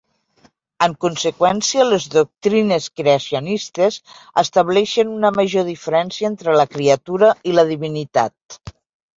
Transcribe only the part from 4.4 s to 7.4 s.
estableixen una major diferència entre la criatura